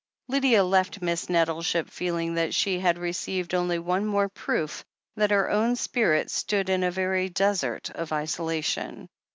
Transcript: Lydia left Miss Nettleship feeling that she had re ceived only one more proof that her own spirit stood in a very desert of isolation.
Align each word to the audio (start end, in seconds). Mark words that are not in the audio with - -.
Lydia 0.27 0.63
left 0.63 1.03
Miss 1.03 1.29
Nettleship 1.29 1.87
feeling 1.87 2.33
that 2.33 2.55
she 2.55 2.79
had 2.79 2.97
re 2.97 3.11
ceived 3.11 3.53
only 3.53 3.77
one 3.77 4.03
more 4.07 4.29
proof 4.29 4.83
that 5.15 5.29
her 5.29 5.51
own 5.51 5.75
spirit 5.75 6.31
stood 6.31 6.69
in 6.69 6.83
a 6.83 6.89
very 6.89 7.29
desert 7.29 7.91
of 7.91 8.11
isolation. 8.11 9.07